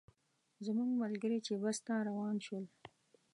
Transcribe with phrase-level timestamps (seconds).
[0.65, 2.65] زموږ ملګري چې بس ته روان شول.